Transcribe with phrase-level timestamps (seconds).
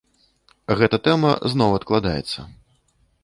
[0.79, 2.39] Гэта тэма зноў адкладаецца.